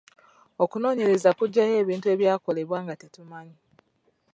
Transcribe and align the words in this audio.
Okunoonyereza 0.63 1.29
kuggyayo 1.37 1.73
ebintu 1.83 2.05
ebyakolebwa 2.13 2.77
nga 2.83 2.93
tetumanyi. 3.01 3.57